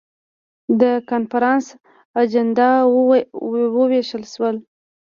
د 0.81 0.83
کنفرانس 1.09 1.65
اجندا 2.21 2.69
وویشل 3.77 4.23
شول. 4.33 4.55